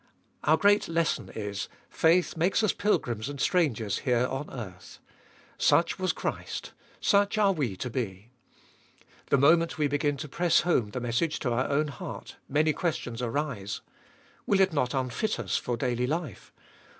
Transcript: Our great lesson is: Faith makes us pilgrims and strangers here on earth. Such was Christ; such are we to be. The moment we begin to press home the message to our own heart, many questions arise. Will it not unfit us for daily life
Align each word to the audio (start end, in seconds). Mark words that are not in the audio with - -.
Our 0.43 0.57
great 0.57 0.87
lesson 0.87 1.29
is: 1.35 1.69
Faith 1.87 2.35
makes 2.35 2.63
us 2.63 2.73
pilgrims 2.73 3.29
and 3.29 3.39
strangers 3.39 3.99
here 3.99 4.25
on 4.25 4.49
earth. 4.51 4.97
Such 5.59 5.99
was 5.99 6.11
Christ; 6.11 6.71
such 6.99 7.37
are 7.37 7.51
we 7.51 7.75
to 7.75 7.87
be. 7.87 8.31
The 9.27 9.37
moment 9.37 9.77
we 9.77 9.85
begin 9.87 10.17
to 10.17 10.27
press 10.27 10.61
home 10.61 10.89
the 10.89 10.99
message 10.99 11.37
to 11.41 11.51
our 11.53 11.67
own 11.69 11.89
heart, 11.89 12.37
many 12.49 12.73
questions 12.73 13.21
arise. 13.21 13.81
Will 14.47 14.59
it 14.59 14.73
not 14.73 14.95
unfit 14.95 15.37
us 15.39 15.55
for 15.57 15.77
daily 15.77 16.07
life 16.07 16.51